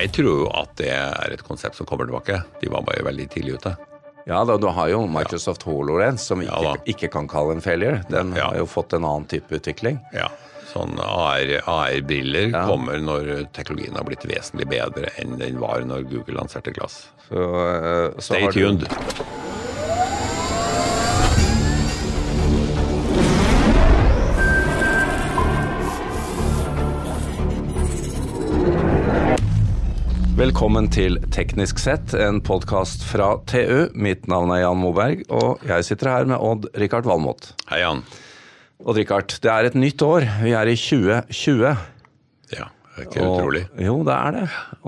[0.00, 2.42] Jeg tror jo at det er et konsept som kommer tilbake.
[2.62, 3.76] De var bare veldig tidlig ute.
[4.28, 8.02] Ja da, du har jo Microsoft HoloLens, som ikke, Ja ikke kan kalle en failure.
[8.10, 8.48] Den Ja.
[8.50, 9.98] har jo fått en annen type utvikling.
[10.14, 10.28] Ja.
[10.72, 12.66] Sånn AR-briller Ja.
[12.66, 17.08] kommer når teknologien har blitt vesentlig bedre enn den var når Google lanserte glass.
[17.28, 18.86] Så, eh, så Stay har du-
[30.40, 33.90] Velkommen til Teknisk sett, en podkast fra TU.
[33.92, 37.50] Mitt navn er Jan Moberg, og jeg sitter her med Odd-Rikard Valmot.
[37.68, 38.00] Hei, Jan.
[38.80, 40.24] Odd-Rikard, det er et nytt år.
[40.40, 41.74] Vi er i 2020.
[42.56, 43.62] Ja, det er ikke Og- utrolig.
[43.84, 44.46] Jo, det er det.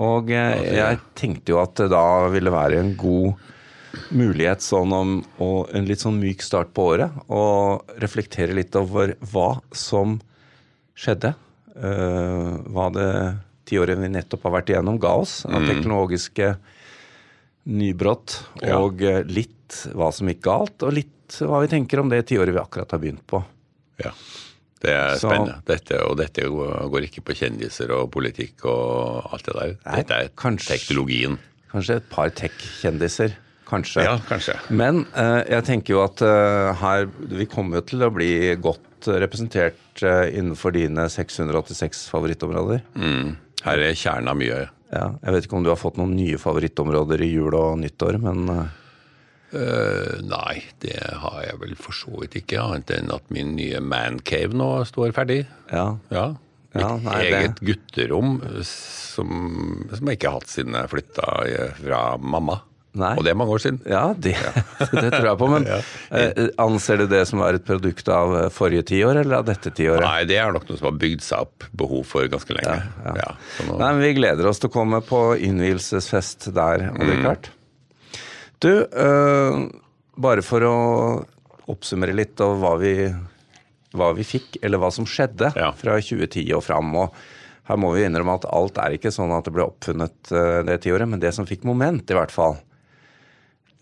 [0.09, 3.37] Og eh, jeg tenkte jo at det da ville være en god
[4.09, 9.13] mulighet sånn om, og en litt sånn myk start på året, og reflektere litt over
[9.29, 10.17] hva som
[10.97, 11.35] skjedde.
[11.77, 13.09] Uh, hva det
[13.69, 16.53] tiåret vi nettopp har vært igjennom ga oss av teknologiske
[17.63, 19.21] nybrott, og ja.
[19.23, 22.91] litt hva som gikk galt, og litt hva vi tenker om det tiåret vi akkurat
[22.91, 23.39] har begynt på.
[24.03, 24.11] Ja.
[24.83, 25.61] Det er Så- spennende.
[25.65, 29.77] Dette, og dette går går ikke på kjendiser og politikk og alt det der.
[29.85, 31.39] Nei, Dette er kanskje- teknologien.
[31.71, 33.33] Kanskje et par tech-kjendiser.
[33.65, 34.03] Kanskje.
[34.03, 34.57] Ja, kanskje.
[34.69, 39.07] Men uh, jeg tenker jo at uh, her Vi kommer jo til å bli godt
[39.07, 42.83] representert uh, innenfor dine 686 favorittområder.
[42.95, 43.37] Mm.
[43.63, 44.61] Her er kjernen av mye.
[44.93, 48.19] Ja, jeg vet ikke om du har fått noen nye favorittområder i jul og nyttår,
[48.21, 48.79] men eh,
[49.53, 53.77] Eh, nei, det har jeg vel for så vidt ikke, annet enn at min nye
[53.85, 55.43] mancave nå står ferdig.
[55.71, 55.97] ja.
[56.09, 56.31] Ja.
[56.73, 58.31] Mitt Ja, nei, det- eget gutterom
[58.65, 62.55] som, som jeg ikke har hatt siden jeg flytta fra mamma.
[62.93, 63.15] Nei.
[63.17, 63.79] Og det er mange år siden.
[63.89, 64.35] Ja, det,
[64.93, 65.47] det tror jeg på.
[65.49, 65.63] Men
[66.19, 69.71] eh, anser du det som er et produkt av eh, forrige tiår, eller av dette
[69.73, 70.03] tiåret?
[70.05, 72.75] Nei, det er nok noe som har bygd seg opp behov for ganske lenge.
[73.07, 73.31] Ja, ja.
[73.65, 76.99] nå, Nei, men Vi gleder oss til å komme på innvielsesfest der, Mm.
[77.01, 77.49] Odd-Rikard.
[78.63, 79.57] Du, øh,
[80.23, 80.75] bare for å
[81.73, 82.93] oppsummere litt av hva vi,
[83.97, 85.71] hva vi fikk, eller hva som skjedde Ja.
[85.77, 86.93] fra 2010 og fram.
[86.95, 87.15] og
[87.67, 90.81] Her må vi innrømme at alt er ikke sånn at det ble oppfunnet øh, det
[90.83, 92.57] tiåret, men det som fikk moment, i hvert fall.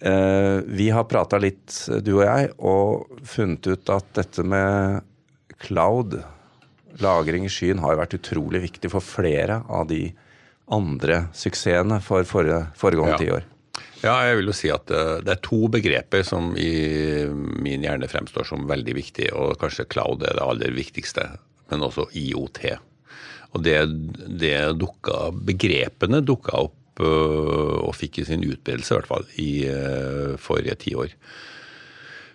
[0.01, 5.03] Eh, vi har prata litt, du og jeg, og funnet ut at dette med
[5.61, 6.15] cloud,
[7.01, 10.07] lagring i skyen, har vært utrolig viktig for flere av de
[10.71, 13.21] andre suksessene for forrige, foregående Ja.
[13.21, 13.43] tiår.
[14.01, 17.27] ja, jeg vil jo si at eh, det er to begreper som i
[17.61, 21.27] min hjerne fremstår som veldig viktige, og kanskje cloud er det aller viktigste,
[21.69, 22.63] men også IOT.
[23.53, 23.77] Og det,
[24.39, 30.77] det dukka, begrepene dukka opp og fikk sin utbredelse, i hvert fall, i øh, forrige
[30.85, 31.15] tiår.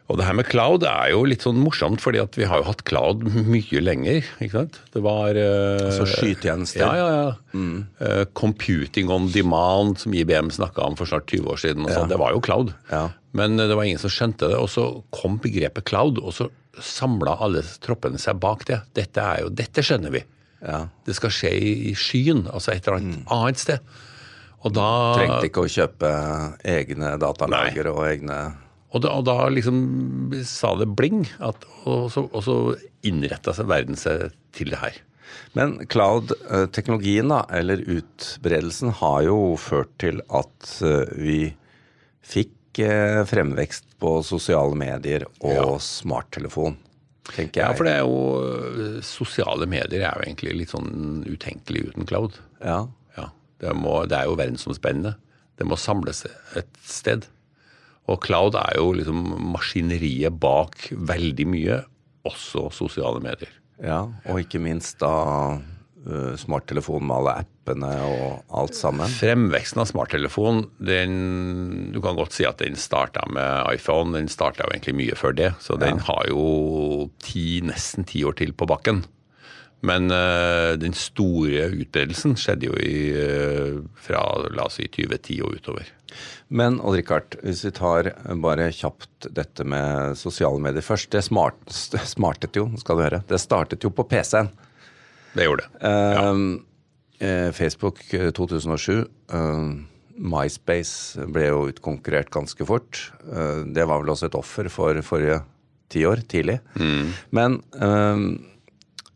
[0.06, 2.68] Og det her med cloud er jo litt sånn morsomt, fordi at vi har jo
[2.68, 4.20] hatt cloud mye lenger.
[4.38, 4.78] ikke sant?
[4.94, 6.84] Det var øh, Altså skytjenester.
[6.84, 7.64] Ja, ja, ja.
[8.06, 11.90] Eh, computing on demand, som IBM snakka om for snart 20 år siden.
[11.90, 12.70] sånn, Det var jo cloud.
[12.92, 13.08] Ja.
[13.36, 14.60] Men det var ingen som skjønte det.
[14.62, 18.82] Og så kom begrepet cloud, og så samla alle troppene seg bak det.
[18.94, 20.22] Dette, er jo, dette skjønner vi.
[20.62, 20.84] Ja.
[21.06, 23.96] Det skal skje i skyen, altså et eller annet annet sted.
[24.64, 24.86] Og da,
[25.18, 26.12] Trengte ikke å kjøpe
[26.64, 28.38] egne datalagre og egne
[28.96, 29.78] og da, og da liksom
[30.46, 32.54] sa det bling, at, og så, og så
[33.04, 34.94] innretta seg verden seg til det her.
[35.58, 41.38] Men cloud-teknologien, eller utbredelsen, har jo ført til at eh, vi
[42.24, 45.66] fikk eh, fremvekst på sosiale medier og Ja.
[45.82, 46.78] smarttelefon,
[47.34, 47.66] tenker jeg.
[47.66, 52.38] Ja, for det er jo Sosiale medier er jo egentlig litt sånn utenkelig uten cloud.
[52.62, 52.86] Ja.
[53.62, 55.14] Det, må, det er jo verdensomspennende.
[55.56, 56.24] Det må samles
[56.58, 57.24] et sted.
[58.06, 59.22] Og cloud er jo liksom
[59.54, 61.80] maskineriet bak veldig mye,
[62.26, 63.50] også sosiale medier.
[63.82, 65.14] ja, og ikke minst da
[66.06, 69.10] smarttelefonen smarttelefon med alle appene og alt sammen.
[69.10, 74.14] Fremveksten av smarttelefon, den, du kan godt si at den starta med iPhone.
[74.14, 78.38] Den starta jo egentlig mye før det, så den har jo ti, nesten ti år
[78.38, 79.02] til på bakken.
[79.84, 84.22] Men uh, den store utbredelsen skjedde jo i, uh, fra
[84.54, 85.90] la oss si 2010 og utover.
[86.48, 88.12] Men Odd Rikard, hvis vi tar
[88.42, 91.10] bare kjapt dette med sosiale medier først.
[91.12, 91.58] Det smart,
[92.06, 93.20] smartet jo, skal du høre.
[93.28, 94.48] Det startet jo på PC-en.
[95.36, 95.92] Det gjorde det.
[95.92, 96.30] Ja.
[97.16, 99.06] Uh, Facebook eh, 2007.
[99.32, 99.68] eh,
[100.16, 103.10] MySpace ble jo utkonkurrert ganske fort.
[103.24, 105.42] Det var vel også et offer for forrige
[105.92, 106.54] tiår, tidlig.
[107.36, 108.22] Men, eh,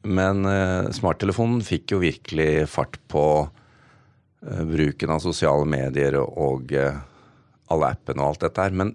[0.02, 3.24] men eh, smarttelefonen fikk jo virkelig fart på
[4.46, 6.96] eh, bruken av sosiale medier og eh,
[7.70, 8.72] alle appene og alt dette her.
[8.82, 8.88] Men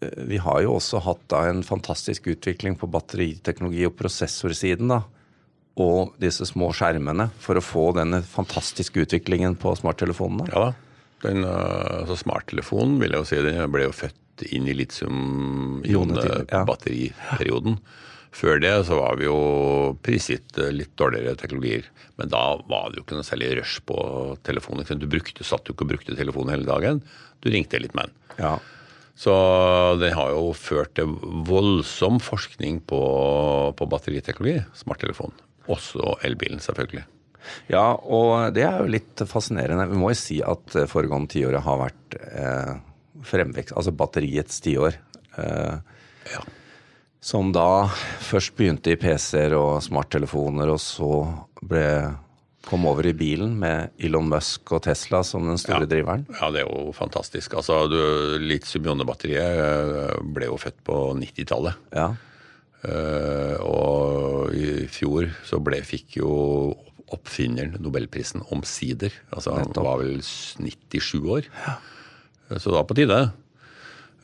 [0.00, 4.88] eh, vi har jo også hatt da en fantastisk utvikling på batteriteknologi og prosessorsiden.
[4.94, 5.00] da.
[5.76, 10.48] og disse små skjermene for å få denne fantastiske utviklingen på smarttelefonene?
[10.54, 10.72] Ja da.
[11.24, 17.74] Den, uh, altså smarttelefonen vil jeg jo si, den ble jo født inn i litium-ion-batteriperioden.
[18.36, 19.36] Før det så var vi jo
[20.04, 21.86] prisgitt litt dårligere teknologier.
[22.20, 23.96] Men da var det jo ikke noe særlig rush på
[24.44, 24.84] telefonen.
[25.00, 27.00] Du brukte, satt jo ikke og brukte telefonen hele dagen.
[27.40, 28.18] Du ringte litt med den.
[28.42, 28.54] Ja.
[29.16, 29.32] Så
[30.02, 31.14] det har jo ført til
[31.48, 33.00] voldsom forskning på,
[33.78, 35.32] på batteriteknologi, smarttelefon.
[35.72, 37.06] Også elbilen, selvfølgelig.
[37.72, 39.88] Ja, og det er jo litt fascinerende.
[39.88, 42.74] Vi må jo si at foregående tiåret har vært eh,
[43.32, 45.00] fremvekst, altså batteriets tiår.
[45.40, 45.76] Eh,
[46.26, 46.40] Ja.
[47.20, 47.86] Som da
[48.22, 51.08] først begynte i PC-er og smarttelefoner, og så
[51.66, 52.14] ble,
[52.66, 55.90] kom over i bilen med Elon Musk og Tesla som den store Ja.
[55.90, 56.26] driveren.
[56.40, 57.54] Ja, det er jo fantastisk.
[57.58, 57.98] Altså, du,
[58.42, 61.74] Litium-ionebatteriet ble jo født på 90-tallet.
[61.94, 62.08] Ja.
[62.86, 66.30] Uh, og i fjor så ble, fikk jo
[67.14, 69.10] oppfinneren Nobelprisen omsider.
[69.32, 71.48] Altså, han var vel 97 år.
[72.50, 73.18] Så det var på tide.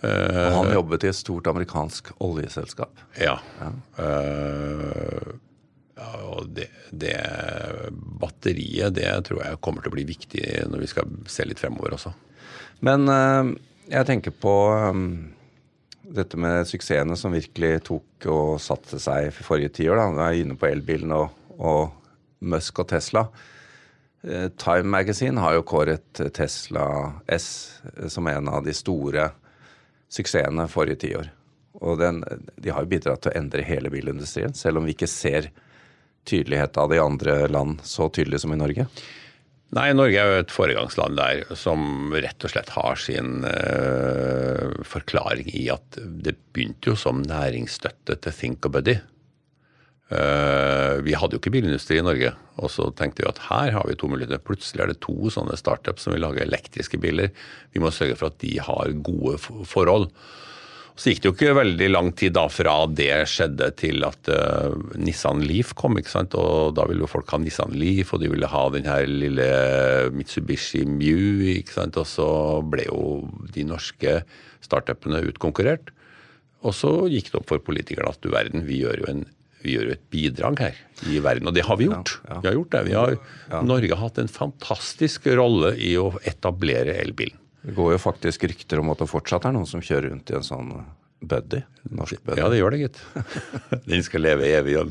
[0.02, 3.02] Og han jobbet i et stort amerikansk oljeselskap.
[3.20, 3.37] Ja.
[3.62, 5.28] Eh,
[5.99, 7.14] ja og det, det
[8.20, 11.94] batteriet, det tror jeg kommer til å bli viktig når vi skal se litt fremover
[11.99, 12.14] også.
[12.82, 13.52] Men uh,
[13.93, 14.56] jeg tenker på
[14.90, 15.06] um,
[16.02, 20.00] dette med suksessene som virkelig tok og satte seg for forrige tiår.
[20.00, 20.26] da.
[20.26, 21.31] Er inne på elbilen og,
[21.62, 21.93] og
[22.43, 23.28] Musk og Tesla.
[24.22, 26.84] Eh, Time Magazine har jo kåret Tesla
[27.31, 27.46] S
[28.10, 29.31] som en av de store
[30.12, 31.31] suksessene forrige tiår.
[31.82, 32.20] Og den,
[32.61, 35.49] de har jo bidratt til å endre hele bilindustrien, selv om vi ikke ser
[36.29, 38.87] tydelighet av det i andre land så tydelig som i Norge.
[39.73, 45.49] Nei, Norge er jo et foregangsland der som rett og slett har sin uh, forklaring
[45.49, 48.99] i at det begynte jo som næringsstøtte til Think og Buddy.
[50.12, 53.88] Eh, vi hadde jo ikke bilindustri i Norge, og så tenkte vi at her har
[53.88, 54.43] vi to muligheter.
[54.44, 57.32] Plutselig er det to sånne startups som vil lage elektriske biler.
[57.73, 60.11] Vi må sørge for at de har gode forhold.
[60.93, 64.75] Så gikk det jo ikke veldig lang tid da fra det skjedde til at uh,
[65.00, 65.97] Nissan Leaf kom.
[65.97, 66.37] ikke sant?
[66.37, 69.49] Og da ville jo folk ha Nissan Leaf, og de ville ha den her lille
[70.12, 71.47] Mitsubishi Mew.
[71.55, 71.97] ikke sant?
[71.97, 72.29] Og så
[72.69, 73.23] ble jo
[73.56, 74.19] de norske
[74.61, 75.94] startupene utkonkurrert.
[76.62, 79.25] Og så gikk det opp for politikerne at du verden, vi gjør jo, en,
[79.64, 80.81] vi gjør jo et bidrag her
[81.11, 81.50] i verden.
[81.50, 82.17] Og det har vi gjort.
[82.23, 82.41] Ja, ja.
[82.41, 82.82] Vi har gjort det.
[82.88, 83.14] Vi har,
[83.67, 87.38] Norge har hatt en fantastisk rolle i å etablere elbilen.
[87.62, 90.35] Det går jo faktisk rykter om at det fortsatt er noen som kjører rundt i
[90.35, 90.73] en sånn
[91.23, 91.61] buddy.
[91.94, 92.41] Norsk buddy.
[92.43, 93.03] Ja, det gjør det, gitt.
[93.91, 94.75] Den skal leve evig.
[94.75, 94.91] igjen.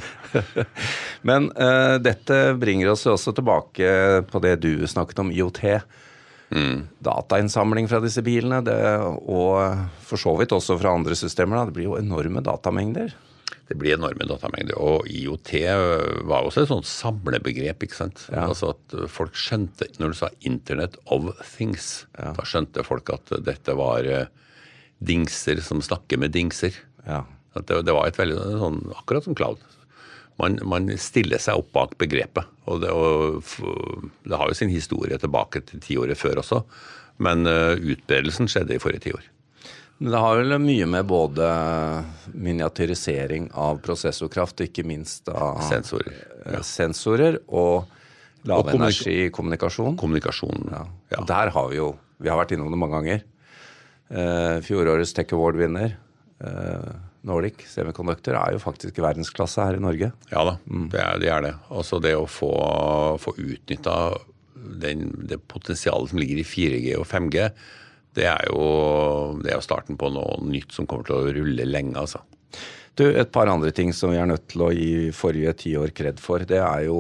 [1.28, 3.92] Men uh, dette bringer oss også tilbake
[4.32, 5.66] på det du snakket om, IOT.
[7.00, 8.76] Datainnsamling fra disse bilene, det,
[9.24, 9.62] og
[10.04, 11.62] for så vidt også fra andre systemer.
[11.62, 11.70] Da.
[11.70, 13.14] Det blir jo enorme datamengder.
[13.72, 14.76] Det blir enorme datamengder.
[14.84, 15.54] Og IOT
[16.28, 17.86] var også et sånt samlebegrep.
[17.86, 18.26] ikke sant?
[18.28, 18.50] Ja.
[18.50, 23.76] Altså at folk skjønte, Når du sa 'Internet of Things', da skjønte folk at dette
[23.80, 24.28] var eh,
[25.00, 26.76] dingser som snakker med dingser.
[27.08, 27.24] Ja.
[27.56, 29.64] At det, det var et veldig sånn, akkurat som cloud.
[30.40, 32.48] Man, man stiller seg opp bak begrepet.
[32.68, 33.44] Og det, og
[34.28, 36.64] det har jo sin historie tilbake til tiåret før også.
[37.24, 39.32] Men eh, utbredelsen skjedde i forrige tiår.
[40.02, 41.48] Men det har vel mye med både
[42.34, 46.16] miniatyrisering av prosessorkraft, ikke minst av Sensorer.
[46.50, 46.62] ja.
[46.66, 47.86] sensorer, og
[48.50, 50.00] lavenergikommunikasjon.
[50.02, 50.72] Kommunikasjon.
[50.74, 50.88] Ja.
[51.14, 51.20] Ja.
[51.22, 51.92] Og Der har vi jo
[52.22, 53.22] Vi har vært innom det mange ganger.
[54.14, 55.96] Eh, fjorårets Tech Award-vinner,
[56.46, 56.92] eh,
[57.26, 60.12] Nordic Semiconductor, er jo faktisk i verdensklasse her i Norge.
[60.30, 61.54] Ja da, det, er, det er det.
[61.74, 62.52] Altså det å få,
[63.18, 63.96] få utnytta
[64.82, 67.48] det potensialet som ligger i 4G og 5G,
[68.18, 71.96] det er jo det er starten på noe nytt som kommer til å rulle lenge,
[72.00, 72.24] altså.
[73.00, 76.20] Du, Et par andre ting som vi er nødt til å gi forrige tiår kred
[76.20, 76.98] for, det er jo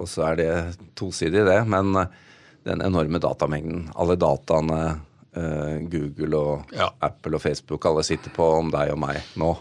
[0.00, 0.52] Og så er det
[0.96, 1.92] tosidig, det, men
[2.64, 3.90] den enorme datamengden.
[3.96, 4.80] Alle dataene
[5.36, 6.88] eh, Google og Ja.
[7.04, 9.52] Apple og Facebook, alle sitter på om deg og meg nå.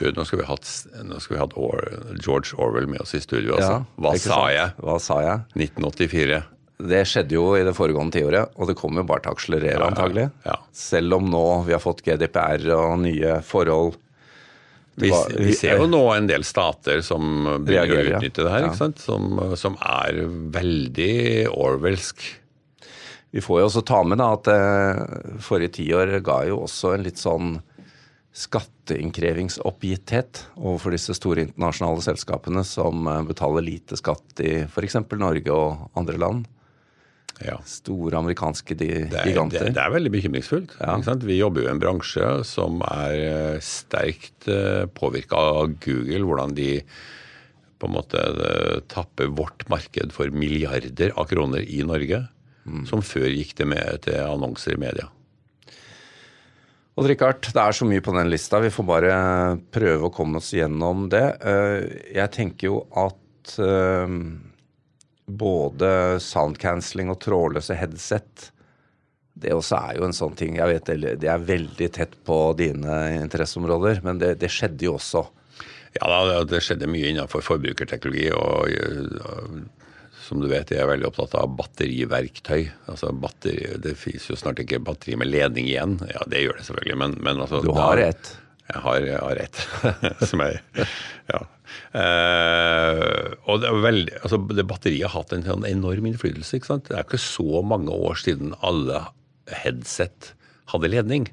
[0.00, 1.82] Du, nå skulle vi hatt, skulle vi hatt Or,
[2.18, 3.54] George Orwell med oss i studio.
[3.56, 3.84] Altså.
[4.02, 4.74] Hva sa jeg?
[4.82, 5.44] Hva sa jeg?
[5.54, 6.40] 1984.
[6.78, 9.78] Det skjedde jo i det foregående tiåret, og det kommer jo bare til å akselerere,
[9.80, 10.26] Ja, antagelig.
[10.44, 10.56] ja.
[10.76, 13.96] Selv om nå vi har fått GDPR og nye forhold.
[14.96, 17.22] Vi, vi ser jo nå en del stater som
[17.64, 18.90] begynner å utnytte det her, Ja.
[18.96, 20.20] Som, som er
[20.56, 22.20] veldig orwellsk.
[23.36, 25.00] Vi får jo også ta med da at eh,
[25.44, 27.58] forrige tiår ga jo også en litt sånn
[28.36, 34.98] skatteinnkrevingsoppgitthet overfor disse store internasjonale selskapene som eh, betaler lite skatt i f.eks.
[35.16, 36.46] Norge og andre land.
[37.44, 37.58] Ja.
[37.68, 39.66] Store amerikanske er, giganter.
[39.66, 40.76] det, det er veldig bekymringsfullt.
[40.80, 40.94] Ja.
[41.26, 44.48] Vi jobber jo i en bransje som er eh, sterkt
[44.96, 46.70] påvirka av Google, hvordan de
[47.76, 48.22] på en måte
[48.88, 52.22] tapper vårt marked for milliarder av kroner i Norge,
[52.88, 55.10] som før gikk det med til annonser i media.
[56.96, 58.56] Og Rikard, det er så mye på den lista.
[58.64, 59.16] Vi får bare
[59.76, 61.26] prøve å komme oss gjennom det.
[61.44, 61.84] Eh,
[62.16, 63.58] Jeg tenker jo at
[65.26, 68.50] både soundcancelling og trådløse headset
[69.36, 70.54] det også er jo en sånn ting.
[70.56, 75.26] Jeg vet det er veldig tett på dine interesseområder, men det, det skjedde jo også.
[75.98, 76.08] Ja,
[76.48, 78.30] det skjedde mye innenfor forbrukerteknologi.
[78.32, 79.68] og
[80.26, 82.64] som du vet, jeg er veldig opptatt av batteriverktøy.
[82.90, 86.00] Altså batteri, Det finnes jo snart ikke batteri med ledning igjen.
[86.10, 88.32] Ja, det gjør det selvfølgelig, men, men altså Du har da- ett.
[88.66, 89.60] Jeg har, jeg har ett.
[90.30, 90.86] som jeg
[91.30, 91.42] Ja.
[91.96, 96.58] Eh, og det, veldig, altså det batteriet har hatt en sånn enorm innflytelse.
[96.58, 96.90] ikke sant?
[96.90, 99.04] Det er ikke så mange år siden alle
[99.62, 100.32] headset
[100.72, 101.28] hadde ledning.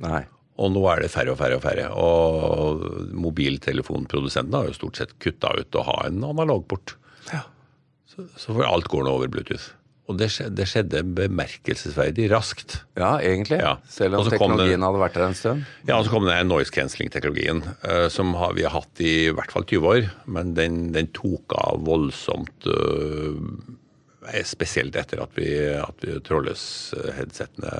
[0.00, 0.24] Nei.
[0.60, 1.86] Og nå er det færre og færre og færre.
[1.96, 2.84] Og
[3.16, 6.96] mobiltelefonprodusentene har jo stort sett kutta ut å ha en analogport.
[7.32, 7.46] Ja.
[8.10, 9.70] Så, så for alt går nå over Bluetooth.
[10.10, 12.80] Og det skjedde, det skjedde bemerkelsesverdig raskt.
[12.98, 13.60] Ja, egentlig.
[13.62, 13.76] Ja.
[13.88, 15.66] Selv om teknologien det- hadde vært der en stund.
[15.86, 19.52] Ja, og så kom den noise cancelling-teknologien, uh, som har, vi har hatt i hvert
[19.52, 20.10] fall 20 år.
[20.26, 23.38] Men den, den tok av voldsomt, uh,
[24.44, 27.70] spesielt etter at, vi, at vi trådløs-headsetene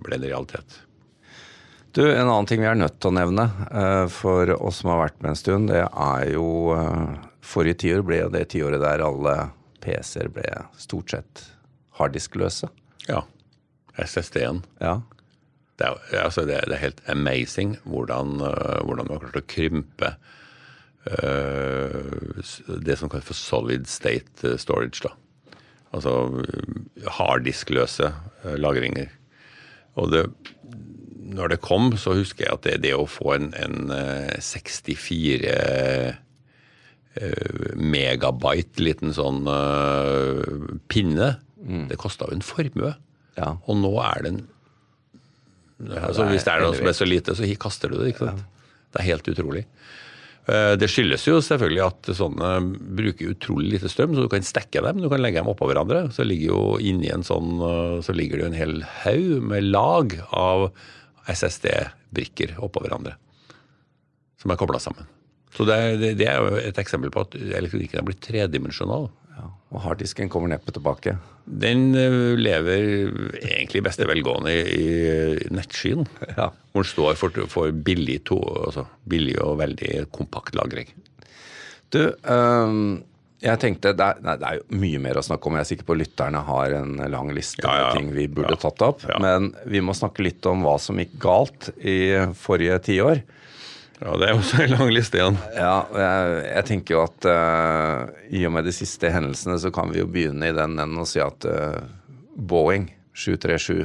[0.00, 0.80] ble en realitet.
[1.92, 5.04] Du, En annen ting vi er nødt til å nevne uh, for oss som har
[5.10, 6.46] vært med en stund, det er jo
[7.40, 9.50] Forrige tiår ble det tiåret der alle
[9.82, 10.46] PC-er ble
[10.80, 11.46] stort sett
[11.98, 12.70] harddiskløse.
[13.08, 13.24] Ja.
[14.00, 14.62] SSD-en.
[14.80, 15.00] Ja.
[15.80, 19.48] Det er, altså det, det er helt amazing hvordan, uh, hvordan vi har klart å
[19.48, 20.10] krympe
[21.08, 22.40] uh,
[22.84, 25.00] det som kalles for solid state øh, storage.
[25.06, 25.14] da.
[25.96, 26.44] Altså
[27.16, 28.12] harddiskløse
[28.60, 29.08] lagringer.
[29.98, 30.26] Og det,
[31.34, 35.46] når det kom, så husker jeg at det, det å få en, en øh, 64
[35.50, 36.12] øh,
[37.76, 41.32] megabyte liten sånn uh, pinne,
[41.90, 42.94] det kosta jo en formue.
[43.36, 43.56] ja.
[43.66, 44.38] Og nå er den
[45.80, 48.12] altså, Hvis det er noe som er så lite, så kaster du det.
[48.14, 48.46] ikke sant?
[48.90, 49.64] Det er helt utrolig.
[50.50, 52.50] Eh, Det skyldes jo selvfølgelig at sånne
[52.98, 55.02] bruker utrolig lite strøm, så du kan stekke dem.
[55.02, 56.08] Du kan legge dem oppå hverandre.
[56.14, 58.74] Så ligger jo inni en sånn, eh, så ligger det jo en hel
[59.04, 60.70] haug med lag av
[61.28, 63.14] SSD-brikker oppå hverandre.
[64.40, 65.06] Som er kobla sammen.
[65.56, 69.08] Så det er, det- det er jo et eksempel på at elektronikken er blitt tredimensjonal.
[69.36, 69.48] ja.
[69.72, 71.16] Og harddisken kommer neppe tilbake.
[71.46, 74.86] Den eh, lever egentlig i beste velgående i,
[75.46, 76.06] i nettskyen.
[76.38, 76.50] Ja.
[76.72, 80.86] Hvor den står for, for billig, to, altså billig og veldig kompakt lagring.
[81.90, 83.00] Du, um,
[83.42, 85.56] jeg tenkte, det er, nei, det er jo mye mer å snakke om.
[85.58, 88.82] Jeg er sikker på lytterne har en lang liste Ja, med ting vi burde tatt
[88.86, 89.02] opp.
[89.22, 91.96] Men vi må snakke litt om hva som gikk galt i
[92.38, 93.22] forrige tiår.
[94.00, 95.36] Ja, Det er også en lang liste igjen.
[95.52, 99.92] Ja, jeg, jeg tenker jo at uh, i og med de siste hendelsene, så kan
[99.92, 101.76] vi jo begynne i den enden og si at uh,
[102.36, 103.84] Boeing 737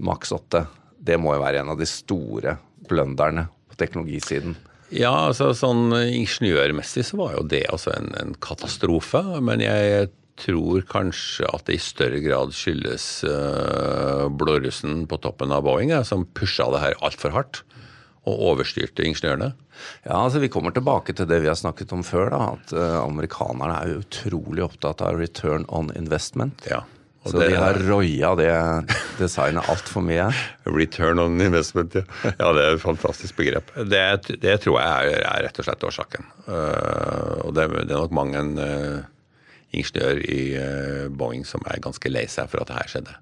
[0.00, 0.64] Max 8,
[1.04, 2.56] det må jo være en av de store
[2.88, 4.56] blunderne på teknologisiden.
[4.92, 9.20] Ja, altså sånn ingeniørmessig så var jo det altså en, en katastrofe.
[9.44, 10.08] Men jeg
[10.40, 16.00] tror kanskje at det i større grad skyldes uh, blårussen på toppen av Boeing, ja,
[16.04, 17.62] som pusha det her altfor hardt.
[18.30, 19.50] Og overstyrte ingeniørene.
[20.04, 22.30] Ja, altså Vi kommer tilbake til det vi har snakket om før.
[22.30, 26.62] da, At eh, amerikanerne er utrolig opptatt av return on investment.
[26.70, 26.84] Ja.
[27.22, 28.52] Så det de har er roia det
[29.20, 30.26] designet altfor mye.
[30.80, 32.02] Return on investment, ja.
[32.26, 33.70] ja det er et fantastisk begrep.
[33.86, 34.02] Det,
[34.42, 36.26] det tror jeg er, er rett og slett årsaken.
[36.48, 39.04] Uh, og det, det er nok mange en uh,
[39.70, 43.14] ingeniør i uh, Boeing som er ganske lei seg for at det her skjedde.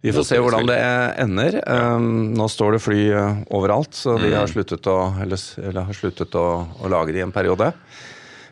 [0.00, 0.78] Vi får se hvordan det
[1.20, 1.58] ender.
[1.68, 5.98] Um, nå står det fly uh, overalt, så vi har sluttet å, eller, eller har
[5.98, 6.44] sluttet å,
[6.80, 7.68] å lage det i en periode.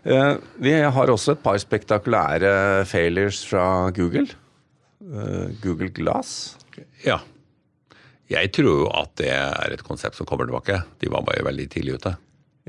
[0.05, 2.52] Uh, vi har også et par spektakulære
[2.90, 3.64] failures fra
[3.97, 4.28] Google.
[5.00, 6.59] Uh, Google Glass.
[7.07, 7.23] Ja.
[8.28, 10.83] Jeg tror jo at det er et konsept som kommer tilbake.
[11.00, 12.12] De var bare veldig tidlig ute.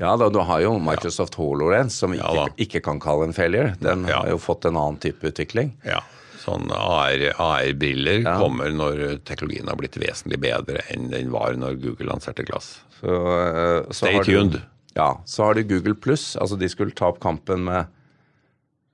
[0.00, 3.36] Ja, da, du har jo Microsoft HoloLens, som Ja, ikke, ja, ikke kan kalle en
[3.36, 3.74] failure.
[3.84, 4.22] Den Ja.
[4.22, 5.74] har jo fått en annen type utvikling.
[5.84, 6.00] Ja.
[6.40, 8.38] Sånn AR-briller Ja.
[8.40, 12.80] kommer når teknologien har blitt vesentlig bedre enn den var når Google lanserte Glass.
[13.00, 14.62] Så, uh, så Stay har du-
[14.96, 16.36] Ja, så har du Google Pluss.
[16.36, 17.86] Altså, de skulle ta opp kampen med,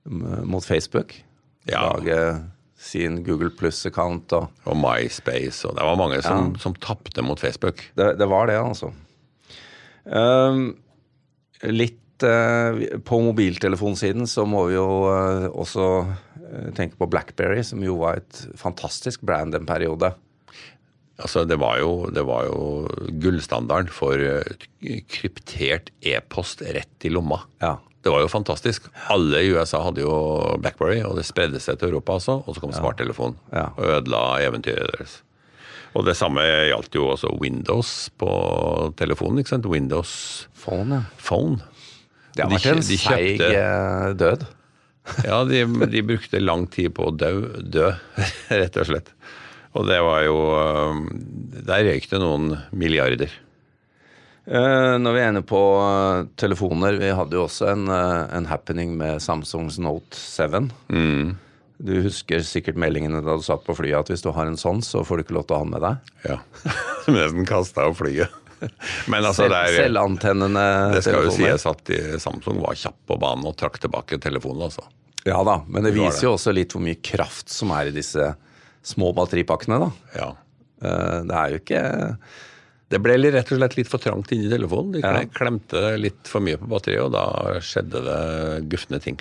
[0.05, 1.15] med, mot Facebook.
[1.67, 1.93] Ja.
[1.97, 7.39] Lage sin Google Pluss-account og Og MySpace, og det var mange som, som tapte mot
[7.39, 7.81] Facebook.
[7.97, 8.93] det, det var det, altså.
[10.05, 10.77] Um,
[11.63, 15.89] litt uh, På mobiltelefonsiden så må vi jo uh, også
[16.51, 20.13] eh, tenke på Blackberry, som jo var et fantastisk brand en periode.
[21.17, 22.87] Altså, det var jo, det var jo
[23.23, 27.41] gullstandarden for eh, kryptert e-post rett i lomma.
[27.63, 27.77] Ja.
[28.05, 28.85] Det var jo fantastisk.
[29.11, 30.13] Alle i USA hadde jo
[30.61, 32.37] Blackberry, og det spredde seg til Europa også.
[32.45, 33.65] Og så kom smarttelefonen Ja.
[33.75, 35.17] og ødela eventyret deres.
[35.97, 38.29] Og det samme gjaldt jo også Windows på
[38.99, 39.39] telefonen.
[39.41, 39.65] ikke sant?
[39.65, 41.01] Windows Phone, ja.
[41.17, 41.57] Phone.
[42.37, 44.45] Det har vært en seig eh, død.
[45.25, 47.31] Ja, de, de brukte lang tid på å dø,
[47.63, 47.91] dø,
[48.61, 49.11] rett og slett.
[49.77, 51.01] Og det var jo øh,
[51.67, 53.33] Der røyk det noen milliarder.
[54.47, 58.47] Eh, når vi er inne på eh, telefoner, vi hadde jo også en, eh, en
[58.47, 61.35] happening med Samsungs Note 7.
[61.77, 64.79] Du husker sikkert meldingene da du satt på flyet at hvis du har en sånn,
[64.81, 66.13] så får du ikke lov til å ha den med deg.
[66.31, 66.37] Ja.
[67.17, 68.31] Nesten kasta av flyet.
[69.11, 70.63] Men altså, det er selvantennende
[70.95, 74.63] Det skal jo sies at de- Samsung var kjapp på banen og trakk tilbake telefonen,
[74.69, 74.85] altså.
[75.27, 78.29] Ja da, men det viser jo også litt hvor mye kraft som er i disse
[78.87, 79.89] små batteripakkene, da.
[80.15, 80.27] Ja.
[80.81, 81.81] Eh, Det er jo ikke
[82.89, 84.93] Det ble rett og slett litt for trangt inni telefonen.
[84.95, 85.25] De Ja.
[85.35, 89.19] klemte litt for mye på batteriet, og da skjedde det gufne ting.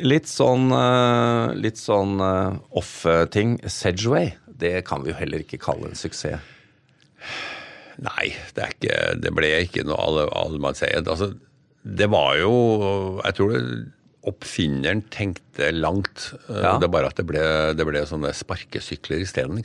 [0.00, 3.56] Litt sånn, eh, litt sånn eh, off-ting.
[3.64, 6.38] Sedgeway det kan vi jo heller ikke kalle en suksess.
[8.00, 11.02] Nei, det, er ikke, det ble ikke noe alle- allemannseie.
[11.04, 11.34] Altså,
[11.84, 12.52] det var jo
[13.24, 13.62] Jeg tror det,
[14.30, 16.30] oppfinneren tenkte langt.
[16.48, 16.76] Ja.
[16.80, 17.42] Det er bare at det ble,
[17.76, 19.60] det ble sånne sparkesykler isteden.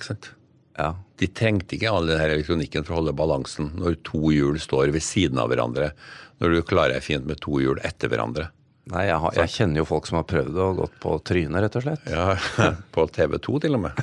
[0.80, 0.94] Ja.
[1.20, 5.04] De trengte ikke all den elektronikken for å holde balansen når to hjul står ved
[5.04, 5.92] siden av hverandre.
[6.40, 8.50] Når du klarer deg fint med to hjul etter hverandre.
[8.94, 11.78] Nei, jeg, har, jeg kjenner jo folk som har prøvd og gått på trynet, rett
[11.80, 12.10] og slett.
[12.12, 12.26] Ja,
[12.96, 14.02] På TV2 til og med.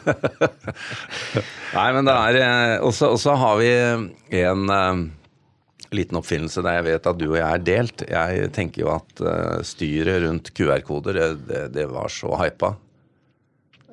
[1.77, 3.71] Nei, men det er eh, Og så har vi
[4.43, 5.05] en eh,
[5.95, 8.05] liten oppfinnelse der jeg vet at du og jeg er delt.
[8.11, 12.75] Jeg tenker jo at uh, styret rundt QR-koder, det, det, det var så hypa.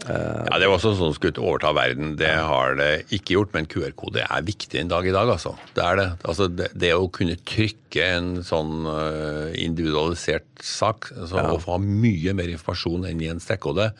[0.07, 2.13] Ja, Det var også sånn skulle overta verden.
[2.19, 5.55] Det har det ikke gjort, men QR-kode er viktig en dag i dag, altså.
[5.75, 6.07] Det er det.
[6.23, 12.33] Altså, det, det å kunne trykke en sånn øh, individualisert sak, altså, og få mye
[12.37, 13.91] mer informasjon enn i en strekkode,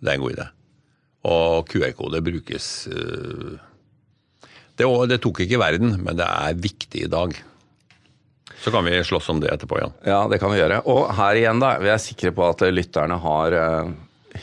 [0.00, 0.48] det er en god idé.
[1.30, 3.56] Og QR-kode brukes øh,
[4.80, 7.34] det, det tok ikke verden, men det er viktig i dag.
[8.60, 9.92] Så kan vi slåss om det etterpå, Jan.
[10.04, 10.82] Ja, det kan vi gjøre.
[10.88, 11.74] Og her igjen, da.
[11.80, 13.92] Vi er sikre på at lytterne har eh,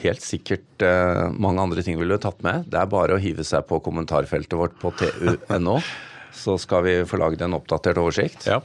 [0.01, 2.67] helt sikkert uh, mange andre ting ville tatt med.
[2.71, 5.77] Det er bare å hive seg på kommentarfeltet vårt på tu.no,
[6.37, 8.45] så skal vi få lagd en oppdatert oversikt.
[8.49, 8.59] Ja.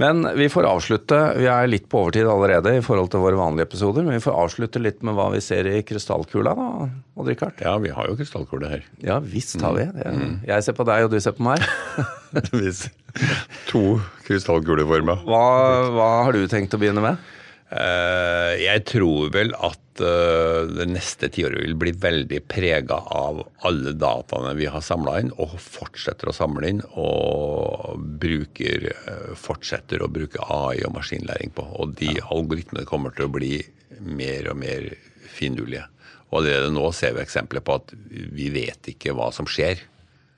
[0.00, 1.20] Men vi får avslutte.
[1.38, 4.36] Vi er litt på overtid allerede i forhold til våre vanlige episoder, men vi får
[4.42, 7.62] avslutte litt med hva vi ser i krystallkula, da, Odd-Rikard.
[7.64, 8.84] Ja, vi har jo krystallkule her.
[9.04, 10.10] Ja visst har vi det.
[10.50, 11.64] Jeg ser på deg, og du ser på meg.
[13.70, 15.22] To krystallkuleformer.
[15.22, 15.42] Hva,
[15.94, 17.33] hva har du tenkt å begynne med?
[17.74, 23.96] Eh, jeg tror vel at eh, det neste tiåret vil bli veldig prega av alle
[23.98, 30.10] dataene vi har samla inn, og fortsetter å samle inn, og bruker, eh, fortsetter å
[30.12, 31.66] bruke AI og maskinlæring på.
[31.80, 33.56] Og de algoritmene kommer til å bli
[33.98, 34.92] mer og mer
[35.34, 35.88] finurlige.
[36.30, 39.82] Og allerede nå ser vi eksempler på at vi vet ikke hva som skjer.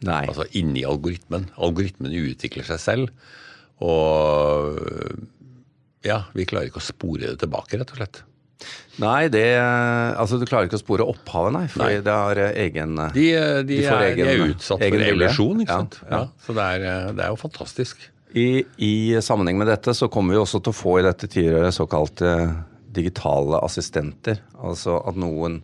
[0.09, 0.25] Nei.
[0.25, 1.51] Altså inni algoritmen.
[1.61, 3.12] Algoritmen utvikler seg selv.
[3.85, 4.81] Og
[6.07, 8.23] ja, vi klarer ikke å spore det tilbake, rett og slett.
[9.03, 11.64] Nei, det Altså, du klarer ikke å spore opphavet, nei.
[11.69, 15.12] Fordi det har eh, egen De, de, De er, de er utsatt egen for vilje.
[15.12, 15.99] evolusjon, ikke Ja, sant.
[16.07, 16.16] ja.
[16.16, 16.87] Ja, så det er,
[17.19, 18.07] det er jo fantastisk.
[18.37, 18.47] I,
[18.83, 18.92] I
[19.25, 22.33] sammenheng med dette så kommer vi også til å få i dette tiåret såkalte
[22.97, 24.40] digitale assistenter.
[24.57, 25.61] Altså at noen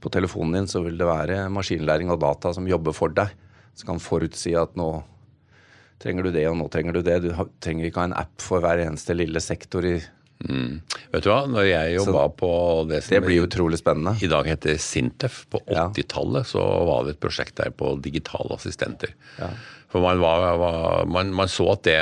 [0.00, 3.32] på telefonen din så vil det være maskinlæring og data som jobber for deg.
[3.76, 4.88] Som kan forutsi at nå
[6.00, 7.18] trenger du det, og nå trenger du det.
[7.24, 7.30] Du
[7.62, 9.98] trenger ikke ha en app for hver eneste lille sektor i
[10.40, 12.50] Vet du hva, når jeg jobba på
[12.88, 14.14] det som Det blir utrolig spennende.
[14.24, 19.12] i dag heter Sintef, på 80-tallet så var det et prosjekt der på digitale assistenter.
[19.92, 21.98] For man, var, var, man, man så at det,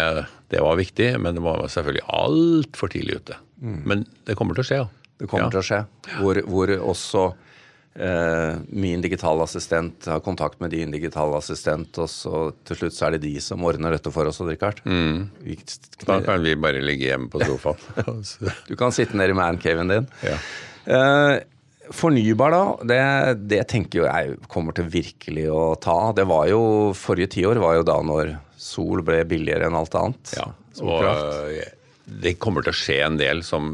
[0.54, 3.40] det var viktig, men det var selvfølgelig altfor tidlig ute.
[3.58, 4.86] Men det kommer til å skje, ja.
[4.86, 4.94] Mm.
[5.18, 5.50] Det kommer ja.
[5.50, 5.78] til å skje.
[6.20, 7.22] Hvor, hvor også
[8.68, 13.16] min digitale assistent har kontakt med din digitale assistent, og så til slutt så er
[13.16, 14.78] det de som ordner dette for oss, Richard.
[14.86, 15.24] Mm.
[16.04, 18.22] Da kan vi bare ligge hjemme på sofaen.
[18.70, 20.06] Du kan sitte nede i mancaven din.
[20.22, 20.38] ja.
[20.88, 21.40] Eh,
[21.90, 22.62] fornybar, da.
[22.84, 23.00] Det,
[23.48, 26.12] det tenker jeg kommer til virkelig å ta.
[26.16, 26.60] Det var jo,
[26.96, 30.34] Forrige tiår var jo da når sol ble billigere enn alt annet.
[30.36, 30.48] Ja,
[30.84, 31.74] og eh,
[32.08, 33.66] det kommer til å skje en del som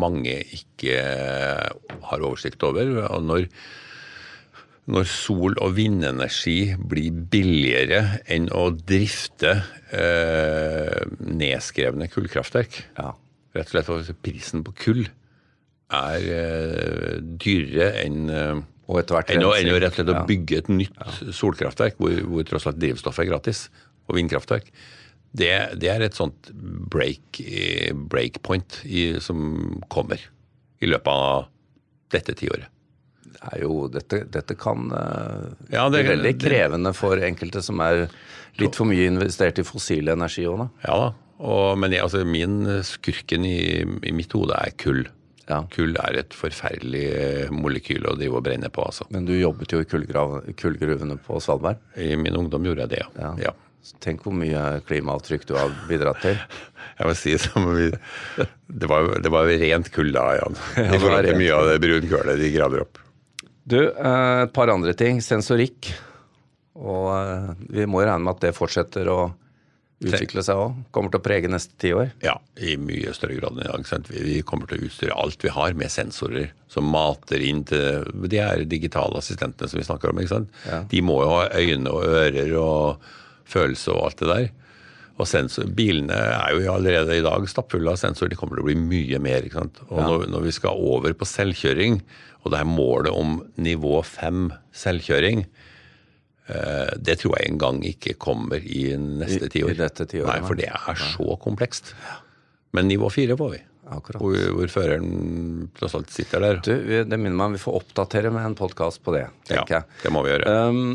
[0.00, 0.96] mange ikke
[2.10, 2.90] har oversikt over.
[3.06, 3.46] Og når,
[4.90, 9.54] når sol- og vindenergi blir billigere enn å drifte
[9.94, 13.12] eh, nedskrevne kullkraftverk, Ja.
[13.54, 15.06] rett og slett for prisen på kull
[15.90, 20.24] er eh, dyrere enn eh, Og etter hvert enn enn å rett og slett Ja.
[20.26, 20.96] bygge et nytt
[21.30, 23.68] solkraftverk, hvor, hvor tross alt drivstoffet er gratis,
[24.10, 24.66] og vindkraftverk.
[25.30, 26.50] Det, det er et sånt
[26.90, 27.38] break,
[28.42, 30.22] point i, som kommer
[30.82, 31.46] i løpet av
[32.10, 32.66] dette tiåret.
[33.30, 37.80] Det er jo, dette, dette kan uh, Ja, det- bli veldig krevende for enkelte som
[37.84, 38.08] er
[38.58, 40.68] litt for mye investert i fossil energi òg, da.
[40.88, 41.10] Ja da.
[41.40, 45.06] Og, men jeg, altså, min skurken i, i mitt hode er kull.
[45.48, 45.62] Ja.
[45.72, 49.06] Kull er et forferdelig eh, molekyl å drive og brenne på, altså.
[49.14, 51.80] Men du jobbet jo i kullgruvene på Svalbard.
[51.96, 53.08] I min ungdom gjorde jeg det, ja.
[53.24, 53.32] Ja.
[53.48, 53.54] ja.
[54.04, 56.36] Tenk hvor mye klimaavtrykk du har bidratt til.
[57.00, 57.88] Jeg må si som vi,
[58.68, 60.58] det, var, det var rent kull da, Jan.
[60.76, 63.00] det I forhold til mye av det brunkølet de graver opp.
[63.70, 65.22] Du, eh, et par andre ting.
[65.24, 65.92] Sensorikk.
[66.80, 69.20] Og eh, vi må regne med at det fortsetter å
[70.00, 70.76] utvikle seg òg.
[70.94, 72.12] Kommer til å prege neste tiår.
[72.24, 74.10] Ja, i mye større grad enn i dag.
[74.10, 78.40] Vi, kommer til å utstyre alt vi har med sensorer som mater inn til De
[78.40, 80.20] er digitale assistentene som vi snakker om.
[80.22, 80.44] ikke?
[80.68, 80.82] Ja.
[80.90, 83.10] De må jo ha øyne og ører og
[83.50, 84.48] følelse og alt det der.
[85.20, 88.32] Og sensor, Bilene er jo allerede i dag stappfulle av sensorer.
[88.32, 89.44] De kommer til å bli mye mer.
[89.44, 89.82] ikke sant?
[89.90, 91.98] Og når, når vi skal over på selvkjøring,
[92.40, 95.42] og det er målet om nivå fem selvkjøring,
[96.48, 99.74] eh, det tror jeg en gang ikke kommer i neste I- tiår.
[100.06, 100.38] Ti nei.
[100.46, 101.92] for det er så komplekst.
[102.72, 103.60] Men nivå fire får vi.
[103.90, 104.22] Akkurat.
[104.22, 106.60] Hvor, hvor føreren tross alt sitter der.
[106.62, 106.70] Du,
[107.04, 110.02] det minner meg om vi får oppdatere med en podkast på det, tenker Ja, jeg.
[110.04, 110.52] det må vi gjøre.
[110.70, 110.92] Um,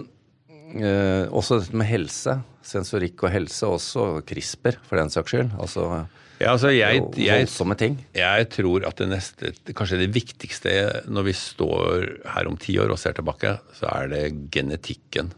[0.81, 2.37] eh, også dette med helse.
[2.65, 5.51] Sensorikk og helse, også CRISPR, for den saks skyld.
[5.61, 6.05] Altså
[6.41, 7.93] Ja, altså jeg, jeg, voldsomme ting.
[8.17, 10.73] jeg tror at det neste, kanskje det viktigste
[11.07, 15.31] når vi står her om ti år og ser tilbake, så er det genetikken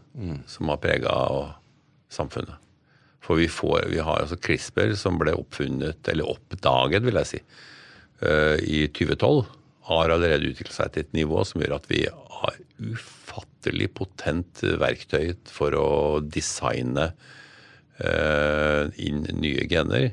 [0.50, 1.14] som har prega
[2.10, 2.56] samfunnet.
[3.22, 7.40] For vi, får, vi har altså CRISPR som ble oppfunnet, eller oppdaget, vil jeg si,
[8.24, 9.44] eh, i 2012.
[9.90, 13.47] Har allerede utviklet seg til et nivå som gjør at vi har ufattelig
[13.94, 15.88] potent verktøy for å
[16.22, 17.12] designe
[17.98, 20.12] eh, inn nye gener.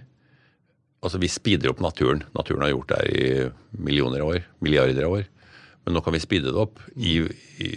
[1.05, 2.23] Altså Vi speeder opp naturen.
[2.33, 5.27] Naturen har gjort det her i millioner av år, milliarder av år.
[5.85, 7.19] Men nå kan vi speede det opp i,
[7.61, 7.71] i,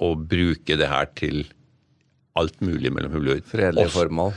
[0.00, 1.44] og bruke det her til
[2.40, 3.50] alt mulig mellom himmel og jord.
[3.50, 4.32] Fredelige formål.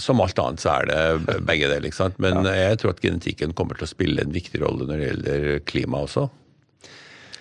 [0.00, 1.86] Som alt annet så er det begge deler.
[1.86, 2.16] ikke sant?
[2.22, 5.46] Men jeg tror at genetikken kommer til å spille en viktig rolle når det gjelder
[5.68, 6.26] klima også.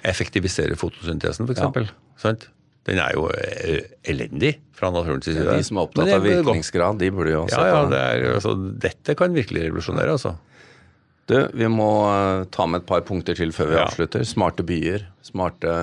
[0.03, 1.59] Effektivisere fotosyntesen, f.eks.
[1.61, 1.87] eksempel.
[2.83, 5.45] Den er jo eh, elendig fra naturens side.
[5.47, 8.55] De som er opptatt av virkningsgrad, de burde jo se Ja, ja, det er, altså,
[8.83, 10.33] dette kan virkelig revolusjonere, altså.
[11.31, 13.85] Du, vi må eh, ta med et par punkter til før vi Ja.
[13.87, 14.25] avslutter.
[14.27, 15.77] Smarte byer, smarte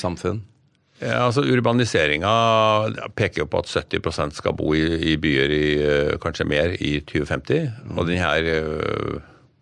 [0.00, 0.40] samfunn.
[0.98, 2.30] Ja, altså Urbaniseringa
[3.14, 6.96] peker jo på at 70% skal bo i, i byer i eh, kanskje mer i
[7.04, 7.68] 2050.
[7.94, 8.48] Og den her,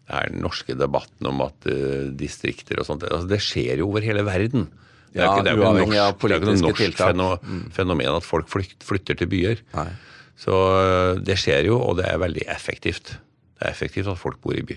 [0.09, 4.07] eh, den norske debatten om at uh, distrikter og sånt, altså det skjer jo over
[4.07, 4.69] hele verden.
[5.13, 7.29] Det er Ja, ikke, det er jo norsk, det er ikke noe norsk feno,
[7.73, 9.63] fenomen at folk flykt, flytter til byer.
[9.77, 9.89] Nei.
[10.37, 13.15] Så eh, det skjer jo, og det er veldig effektivt.
[13.57, 14.77] Det er effektivt at folk bor i by.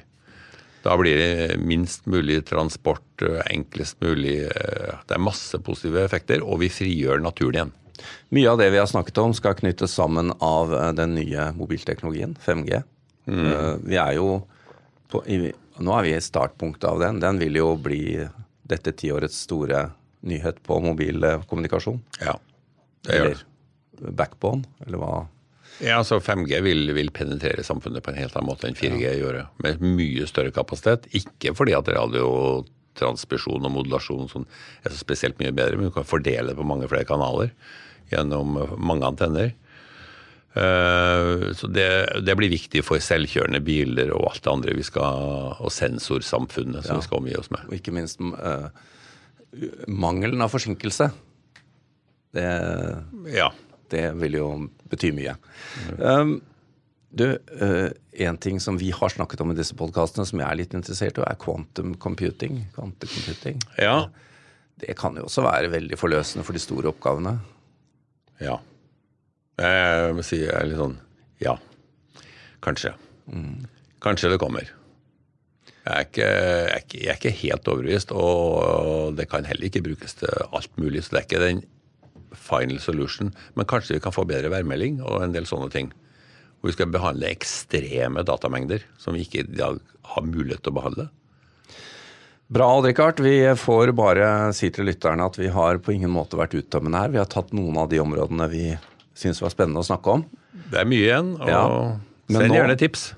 [0.85, 6.61] Da blir det minst mulig transport, eh, enklest mulig Det er masse positive effekter, og
[6.63, 7.73] vi frigjør naturen igjen.
[8.31, 12.79] Mye av det vi har snakket om skal knyttes sammen av den nye mobilteknologien, 5G.
[13.27, 13.83] Mm.
[13.83, 14.45] Vi er jo
[15.09, 17.21] på, i, Nå er vi i startpunktet av den.
[17.23, 18.01] Den vil jo bli
[18.69, 19.87] dette tiårets store
[20.27, 22.01] nyhet på mobilkommunikasjon.
[22.21, 22.35] Ja,
[23.07, 23.35] det gjør det.
[23.99, 25.13] Eller backbone, eller hva.
[25.79, 29.39] Ja, altså 5G vil, vil penetrere samfunnet på en helt annen måte enn 4G gjør.
[29.63, 31.07] Med mye større kapasitet.
[31.15, 34.47] Ikke fordi at radiotransmisjon og modulasjon sånn,
[34.83, 37.53] er så spesielt mye bedre, men du kan fordele det på mange flere kanaler
[38.11, 39.53] gjennom mange antenner.
[40.55, 41.87] Eh, Så det,
[42.25, 46.95] det blir viktig for selvkjørende biler og alt det andre vi skal, og sensorsamfunnet som
[46.95, 46.99] Ja.
[46.99, 47.65] vi skal omgi oss med.
[47.69, 48.69] Og ikke minst uh,
[49.87, 51.11] mangelen av forsinkelse.
[52.33, 52.47] Det,
[53.33, 53.49] Ja.
[53.89, 54.47] det vil jo
[54.89, 55.35] bety mye.
[55.97, 56.41] Um,
[57.13, 60.55] du, uh, en ting som vi har snakket om i disse podkastene som jeg er
[60.59, 62.67] litt interessert i, er quantum computing.
[62.75, 63.61] Kvantecomputing.
[63.77, 64.07] Ja.
[64.79, 67.39] Det kan jo også være veldig forløsende for de store oppgavene.
[68.39, 68.57] Ja.
[69.59, 70.97] Må si jeg er litt sånn
[71.43, 71.55] ja.
[72.63, 72.93] Kanskje.
[74.03, 74.67] Kanskje det kommer.
[75.89, 79.69] Jeg er, ikke, jeg, er ikke, jeg er ikke helt overbevist, og det kan heller
[79.69, 81.01] ikke brukes til alt mulig.
[81.05, 81.61] Så det er ikke den
[82.35, 83.31] final solution.
[83.55, 85.89] Men kanskje vi kan få bedre værmelding og en del sånne ting.
[86.59, 89.79] Hvor vi skal behandle ekstreme datamengder som vi ikke i dag
[90.13, 91.07] har mulighet til å behandle.
[92.49, 93.21] Bra, Odd-Rikard.
[93.23, 97.13] Vi får bare si til lytterne at vi har på ingen måte vært uttømmende her.
[97.13, 98.63] Vi har tatt noen av de områdene vi
[99.19, 100.25] syntes var spennende å snakke om.
[100.69, 101.63] Det er mye igjen, og ja,
[102.33, 103.09] send gjerne tips.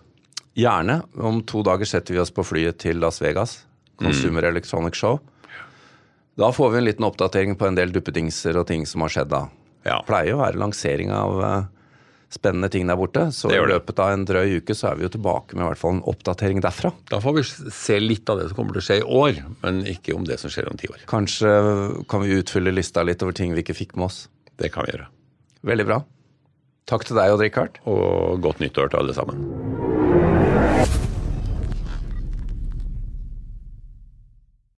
[0.58, 1.02] Gjerne.
[1.16, 3.62] Om to dager setter vi oss på flyet til Las Vegas.
[4.02, 4.50] Consumer mm.
[4.52, 5.20] Electronic Show.
[6.40, 9.30] Da får vi en liten oppdatering på en del duppedingser og ting som har skjedd
[9.32, 9.46] da.
[9.86, 10.00] Ja.
[10.00, 11.70] Det pleier å være lansering av eh,
[12.32, 13.28] spennende ting der borte.
[13.36, 15.82] Så i løpet av en drøy uke så er vi jo tilbake med i hvert
[15.82, 16.94] fall en oppdatering derfra.
[17.12, 19.82] Da får vi se litt av det som kommer til å skje i år, men
[19.92, 21.04] ikke om det som skjer om ti år.
[21.12, 21.56] Kanskje
[22.12, 24.24] kan vi utfylle lista litt over ting vi ikke fikk med oss.
[24.62, 25.10] Det kan vi gjøre.
[25.68, 26.02] Veldig bra.
[26.90, 27.78] Takk til deg, Odd Rikard.
[27.90, 30.01] Og godt nyttår til alle sammen.